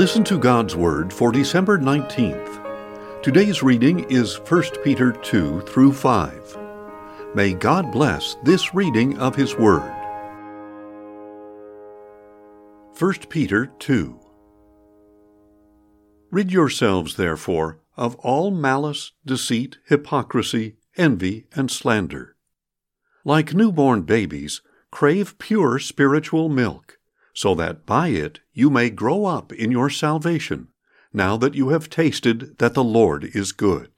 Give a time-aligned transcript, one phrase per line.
[0.00, 3.22] Listen to God's Word for December 19th.
[3.22, 6.56] Today's reading is 1 Peter 2 through 5.
[7.34, 9.92] May God bless this reading of His Word.
[12.98, 14.18] 1 Peter 2
[16.30, 22.36] Rid yourselves, therefore, of all malice, deceit, hypocrisy, envy, and slander.
[23.22, 26.96] Like newborn babies, crave pure spiritual milk
[27.34, 30.68] so that by it you may grow up in your salvation,
[31.12, 33.90] now that you have tasted that the Lord is good.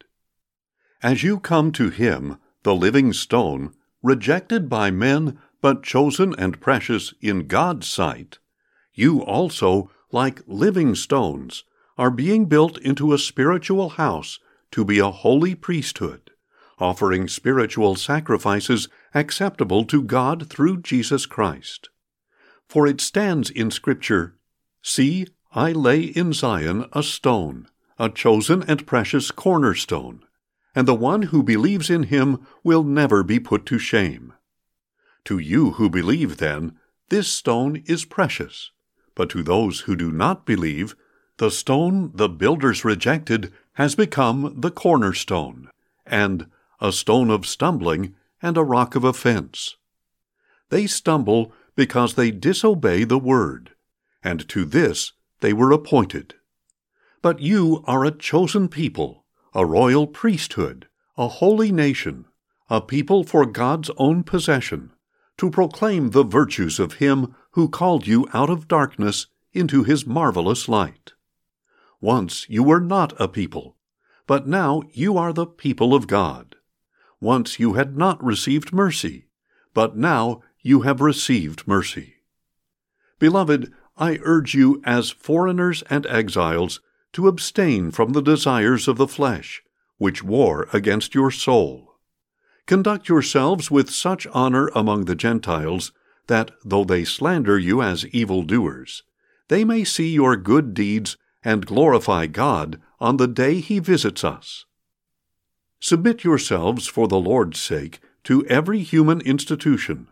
[1.02, 7.14] As you come to Him, the living stone, rejected by men, but chosen and precious
[7.20, 8.38] in God's sight,
[8.94, 11.64] you also, like living stones,
[11.98, 14.38] are being built into a spiritual house
[14.70, 16.30] to be a holy priesthood,
[16.78, 21.90] offering spiritual sacrifices acceptable to God through Jesus Christ.
[22.72, 24.34] For it stands in Scripture
[24.80, 30.22] See, I lay in Zion a stone, a chosen and precious cornerstone,
[30.74, 34.32] and the one who believes in him will never be put to shame.
[35.26, 36.78] To you who believe, then,
[37.10, 38.70] this stone is precious,
[39.14, 40.96] but to those who do not believe,
[41.36, 45.68] the stone the builders rejected has become the cornerstone,
[46.06, 46.46] and
[46.80, 49.76] a stone of stumbling and a rock of offense.
[50.70, 53.70] They stumble because they disobey the word,
[54.22, 56.34] and to this they were appointed.
[57.22, 62.26] But you are a chosen people, a royal priesthood, a holy nation,
[62.68, 64.92] a people for God's own possession,
[65.38, 70.68] to proclaim the virtues of Him who called you out of darkness into His marvelous
[70.68, 71.12] light.
[72.00, 73.76] Once you were not a people,
[74.26, 76.56] but now you are the people of God.
[77.20, 79.26] Once you had not received mercy,
[79.74, 82.14] but now you have received mercy.
[83.18, 86.80] Beloved, I urge you as foreigners and exiles
[87.12, 89.62] to abstain from the desires of the flesh,
[89.98, 91.96] which war against your soul.
[92.66, 95.92] Conduct yourselves with such honor among the Gentiles
[96.28, 99.02] that, though they slander you as evildoers,
[99.48, 104.64] they may see your good deeds and glorify God on the day He visits us.
[105.80, 110.06] Submit yourselves for the Lord's sake to every human institution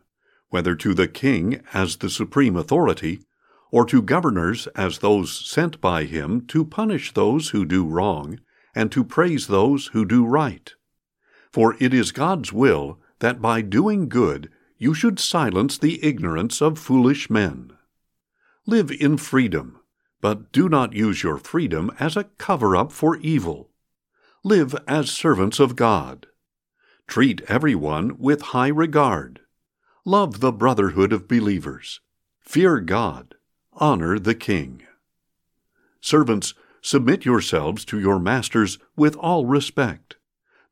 [0.50, 3.22] whether to the king as the supreme authority,
[3.70, 8.38] or to governors as those sent by him to punish those who do wrong,
[8.74, 10.74] and to praise those who do right.
[11.50, 16.78] For it is God's will that by doing good you should silence the ignorance of
[16.78, 17.72] foolish men.
[18.66, 19.78] Live in freedom,
[20.20, 23.70] but do not use your freedom as a cover up for evil.
[24.42, 26.26] Live as servants of God.
[27.06, 29.40] Treat everyone with high regard
[30.06, 32.00] Love the brotherhood of believers.
[32.40, 33.34] Fear God.
[33.74, 34.82] Honor the king.
[36.00, 40.16] Servants, submit yourselves to your masters with all respect,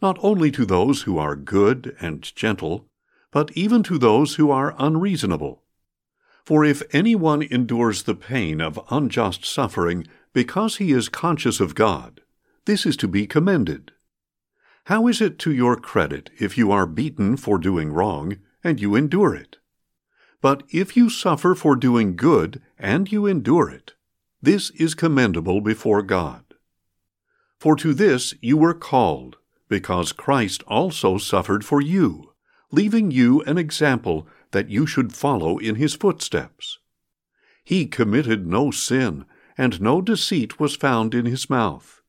[0.00, 2.88] not only to those who are good and gentle,
[3.30, 5.62] but even to those who are unreasonable.
[6.42, 12.22] For if anyone endures the pain of unjust suffering because he is conscious of God,
[12.64, 13.92] this is to be commended.
[14.84, 18.38] How is it to your credit if you are beaten for doing wrong?
[18.62, 19.56] And you endure it.
[20.40, 23.94] But if you suffer for doing good, and you endure it,
[24.40, 26.44] this is commendable before God.
[27.58, 29.36] For to this you were called,
[29.68, 32.32] because Christ also suffered for you,
[32.70, 36.78] leaving you an example that you should follow in his footsteps.
[37.64, 39.24] He committed no sin,
[39.58, 42.00] and no deceit was found in his mouth.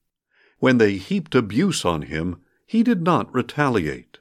[0.59, 4.19] When they heaped abuse on him, he did not retaliate.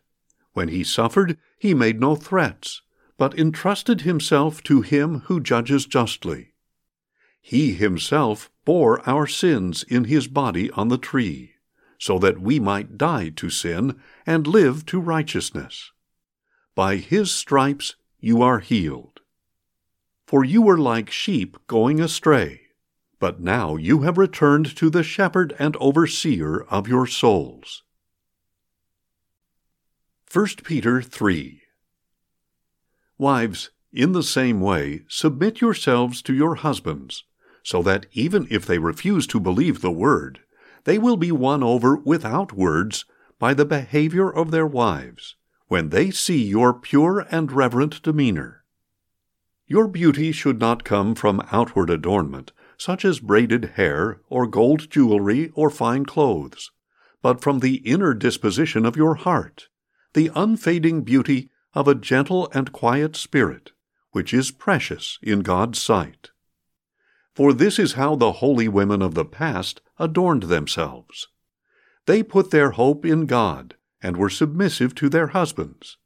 [0.54, 2.82] When he suffered, he made no threats,
[3.16, 6.54] but entrusted himself to him who judges justly.
[7.40, 11.54] He himself bore our sins in his body on the tree,
[11.98, 15.90] so that we might die to sin and live to righteousness.
[16.74, 19.20] By his stripes you are healed.
[20.26, 22.60] For you were like sheep going astray,
[23.18, 27.82] but now you have returned to the shepherd and overseer of your souls.
[30.30, 31.62] 1 Peter 3
[33.16, 37.24] Wives, in the same way, submit yourselves to your husbands,
[37.62, 40.40] so that even if they refuse to believe the word,
[40.84, 43.06] they will be won over without words
[43.38, 45.36] by the behavior of their wives,
[45.68, 48.64] when they see your pure and reverent demeanor.
[49.66, 55.50] Your beauty should not come from outward adornment, such as braided hair, or gold jewelry,
[55.54, 56.70] or fine clothes,
[57.22, 59.68] but from the inner disposition of your heart
[60.14, 63.72] the unfading beauty of a gentle and quiet spirit,
[64.12, 66.30] which is precious in God's sight.
[67.34, 71.28] For this is how the holy women of the past adorned themselves.
[72.06, 75.98] They put their hope in God and were submissive to their husbands,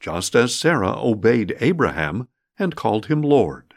[0.00, 2.28] just as Sarah obeyed Abraham
[2.58, 3.74] and called him Lord.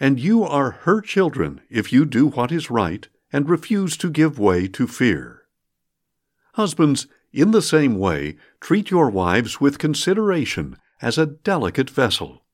[0.00, 4.38] And you are her children if you do what is right and refuse to give
[4.38, 5.42] way to fear.
[6.54, 12.44] Husbands, in the same way, treat your wives with consideration as a delicate vessel,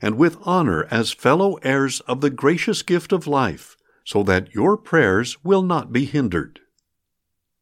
[0.00, 4.76] and with honor as fellow heirs of the gracious gift of life, so that your
[4.76, 6.60] prayers will not be hindered.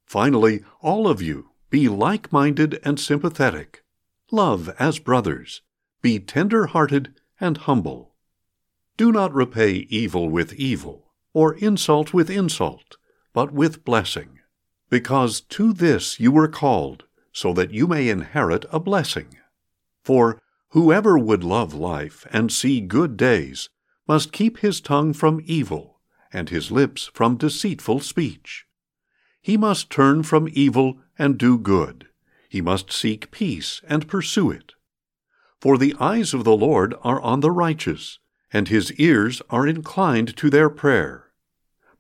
[0.07, 3.85] Finally, all of you, be like minded and sympathetic.
[4.31, 5.63] Love as brothers.
[6.01, 8.15] Be tender hearted and humble.
[8.97, 12.97] Do not repay evil with evil, or insult with insult,
[13.33, 14.38] but with blessing,
[14.91, 19.37] because to this you were called, so that you may inherit a blessing.
[20.03, 20.41] For
[20.71, 23.69] whoever would love life and see good days
[24.07, 26.01] must keep his tongue from evil,
[26.33, 28.67] and his lips from deceitful speech.
[29.41, 32.09] He must turn from evil and do good.
[32.49, 34.73] He must seek peace and pursue it.
[35.61, 38.19] For the eyes of the Lord are on the righteous,
[38.53, 41.28] and his ears are inclined to their prayer.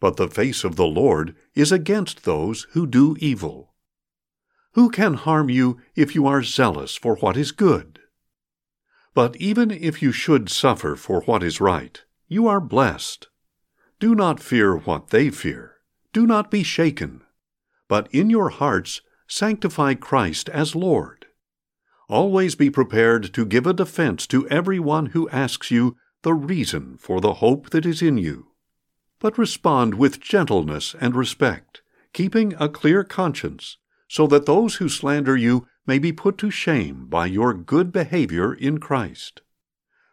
[0.00, 3.74] But the face of the Lord is against those who do evil.
[4.72, 7.98] Who can harm you if you are zealous for what is good?
[9.14, 13.28] But even if you should suffer for what is right, you are blessed.
[13.98, 15.76] Do not fear what they fear.
[16.12, 17.22] Do not be shaken.
[17.88, 21.26] But in your hearts sanctify Christ as Lord.
[22.08, 26.96] Always be prepared to give a defense to every one who asks you the reason
[26.98, 28.47] for the hope that is in you.
[29.20, 31.82] But respond with gentleness and respect,
[32.12, 33.78] keeping a clear conscience,
[34.08, 38.54] so that those who slander you may be put to shame by your good behavior
[38.54, 39.42] in Christ.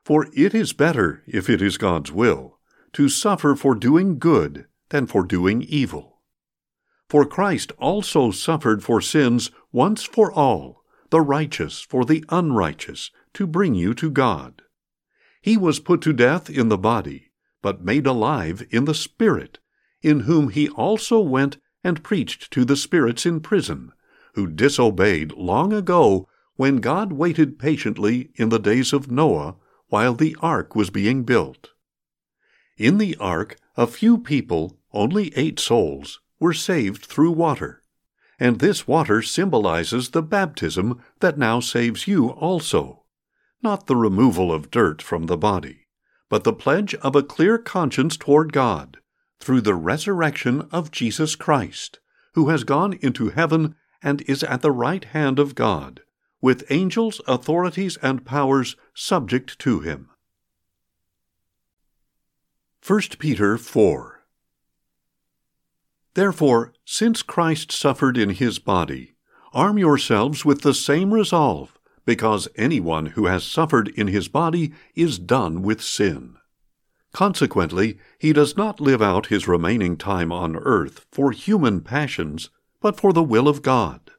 [0.03, 2.59] For it is better, if it is God's will,
[2.93, 6.21] to suffer for doing good than for doing evil.
[7.09, 13.45] For Christ also suffered for sins once for all, the righteous for the unrighteous, to
[13.45, 14.63] bring you to God.
[15.41, 17.24] He was put to death in the body,
[17.65, 19.57] but made alive in the Spirit,
[20.03, 23.91] in whom he also went and preached to the spirits in prison,
[24.35, 29.55] who disobeyed long ago when God waited patiently in the days of Noah
[29.87, 31.69] while the ark was being built.
[32.77, 37.81] In the ark, a few people, only eight souls, were saved through water.
[38.39, 43.05] And this water symbolizes the baptism that now saves you also.
[43.63, 45.84] Not the removal of dirt from the body,
[46.29, 48.97] but the pledge of a clear conscience toward God
[49.39, 51.99] through the resurrection of Jesus Christ,
[52.33, 56.01] who has gone into heaven and is at the right hand of God,
[56.41, 60.09] with angels, authorities, and powers subject to him.
[62.85, 64.21] 1 Peter 4
[66.13, 69.15] Therefore, since Christ suffered in his body,
[69.53, 71.74] arm yourselves with the same resolve,
[72.05, 76.37] because anyone who has suffered in his body is done with sin.
[77.11, 82.49] Consequently, he does not live out his remaining time on earth for human passions,
[82.81, 84.11] but for the will of God.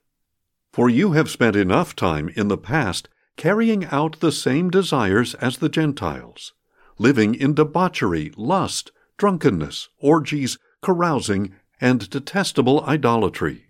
[0.73, 5.59] For you have spent enough time in the past carrying out the same desires as
[5.59, 6.55] the Gentiles,
[6.99, 13.67] living in debauchery, lust, drunkenness, orgies, carousing, and detestable idolatry.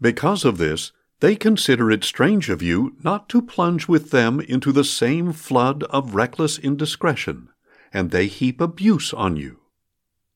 [0.00, 4.72] Because of this, they consider it strange of you not to plunge with them into
[4.72, 7.48] the same flood of reckless indiscretion,
[7.92, 9.58] and they heap abuse on you.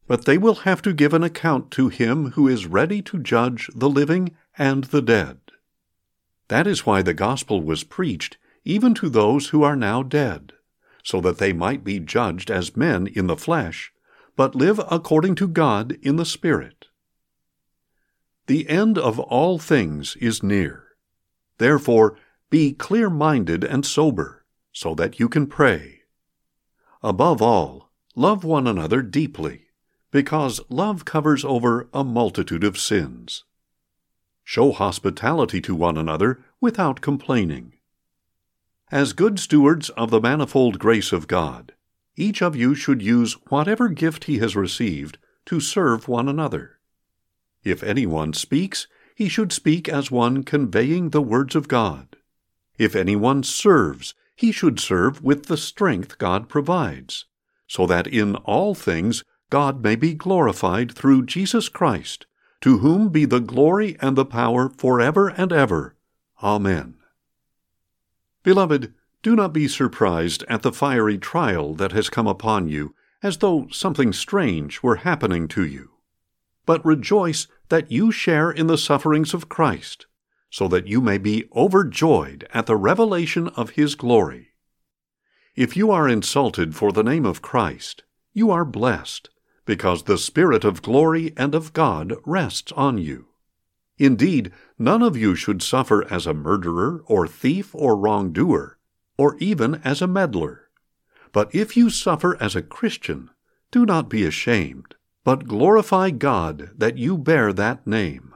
[0.06, 3.70] But they will have to give an account to him who is ready to judge
[3.74, 5.38] the living and the dead.
[6.48, 10.52] That is why the gospel was preached even to those who are now dead,
[11.02, 13.92] so that they might be judged as men in the flesh,
[14.36, 16.86] but live according to God in the Spirit.
[18.46, 20.88] The end of all things is near.
[21.58, 22.18] Therefore,
[22.50, 26.02] be clear minded and sober, so that you can pray.
[27.02, 29.68] Above all, love one another deeply,
[30.10, 33.44] because love covers over a multitude of sins.
[34.44, 37.72] Show hospitality to one another without complaining.
[38.92, 41.72] As good stewards of the manifold grace of God,
[42.14, 46.78] each of you should use whatever gift he has received to serve one another.
[47.64, 52.16] If anyone speaks, he should speak as one conveying the words of God.
[52.78, 57.24] If anyone serves, he should serve with the strength God provides,
[57.66, 62.26] so that in all things God may be glorified through Jesus Christ,
[62.60, 65.94] to whom be the glory and the power forever and ever.
[66.42, 66.96] Amen.
[68.42, 68.92] Beloved,
[69.22, 73.68] do not be surprised at the fiery trial that has come upon you, as though
[73.70, 75.92] something strange were happening to you.
[76.66, 80.06] But rejoice that you share in the sufferings of Christ,
[80.50, 84.50] so that you may be overjoyed at the revelation of his glory.
[85.56, 88.02] If you are insulted for the name of Christ,
[88.32, 89.30] you are blessed,
[89.64, 93.28] because the Spirit of glory and of God rests on you.
[93.96, 98.78] Indeed, none of you should suffer as a murderer, or thief, or wrongdoer,
[99.16, 100.68] or even as a meddler.
[101.32, 103.30] But if you suffer as a Christian,
[103.70, 108.34] do not be ashamed, but glorify God that you bear that name.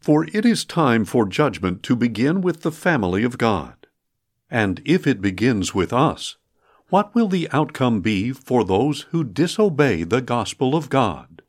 [0.00, 3.86] For it is time for judgment to begin with the family of God.
[4.50, 6.36] And if it begins with us,
[6.88, 11.40] what will the outcome be for those who disobey the gospel of God?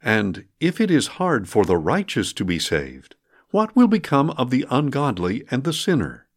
[0.00, 3.16] And if it is hard for the righteous to be saved,
[3.50, 6.28] what will become of the ungodly and the sinner?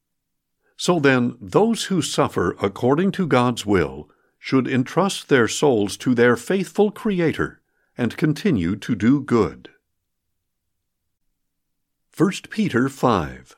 [0.75, 4.09] So then, those who suffer according to God's will
[4.39, 7.61] should entrust their souls to their faithful Creator
[7.97, 9.69] and continue to do good.
[12.17, 13.55] 1 Peter 5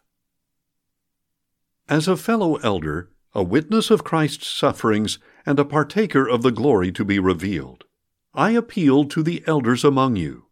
[1.88, 6.92] As a fellow elder, a witness of Christ's sufferings, and a partaker of the glory
[6.92, 7.86] to be revealed,
[8.34, 10.48] I appeal to the elders among you.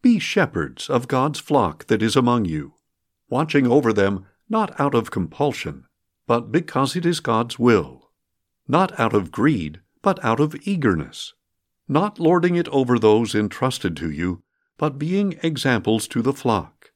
[0.00, 2.74] Be shepherds of God's flock that is among you,
[3.28, 5.84] watching over them not out of compulsion
[6.28, 7.97] but because it is God's will,
[8.68, 11.32] not out of greed, but out of eagerness,
[11.88, 14.42] not lording it over those entrusted to you,
[14.76, 16.92] but being examples to the flock.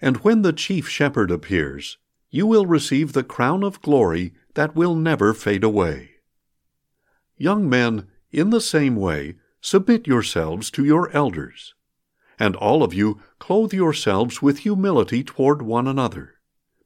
[0.00, 1.98] And when the chief shepherd appears,
[2.30, 6.10] you will receive the crown of glory that will never fade away.
[7.36, 11.74] Young men, in the same way, submit yourselves to your elders.
[12.38, 16.34] And all of you clothe yourselves with humility toward one another,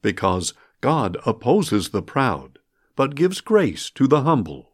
[0.03, 2.58] because God opposes the proud,
[2.99, 4.73] but gives grace to the humble.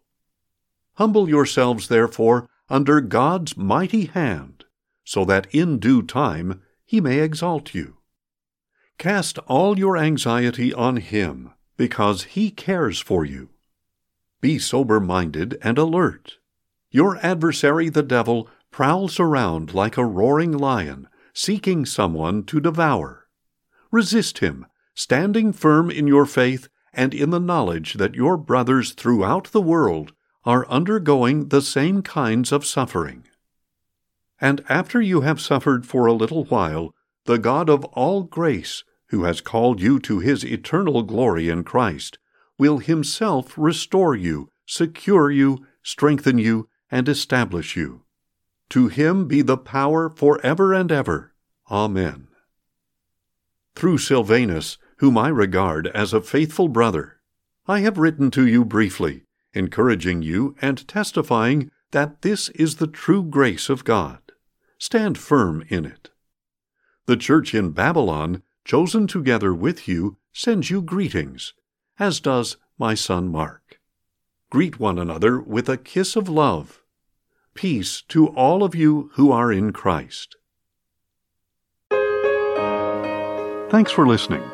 [0.95, 4.65] Humble yourselves, therefore, under God's mighty hand,
[5.05, 7.99] so that in due time he may exalt you.
[8.97, 13.51] Cast all your anxiety on him, because he cares for you.
[14.41, 16.39] Be sober minded and alert.
[16.91, 23.29] Your adversary, the devil, prowls around like a roaring lion, seeking someone to devour.
[23.91, 24.65] Resist him
[24.95, 30.13] standing firm in your faith and in the knowledge that your brothers throughout the world
[30.45, 33.27] are undergoing the same kinds of suffering.
[34.41, 39.25] And after you have suffered for a little while, the God of all grace, who
[39.25, 42.19] has called you to his eternal glory in Christ,
[42.59, 48.03] will himself restore you, secure you, strengthen you, and establish you.
[48.71, 51.33] To him be the power forever and ever.
[51.71, 52.29] Amen.
[53.75, 57.21] Through Silvanus, whom I regard as a faithful brother.
[57.67, 63.23] I have written to you briefly, encouraging you and testifying that this is the true
[63.23, 64.21] grace of God.
[64.79, 66.09] Stand firm in it.
[67.05, 71.53] The church in Babylon, chosen together with you, sends you greetings,
[71.99, 73.81] as does my son Mark.
[74.49, 76.81] Greet one another with a kiss of love.
[77.53, 80.37] Peace to all of you who are in Christ.
[83.69, 84.54] Thanks for listening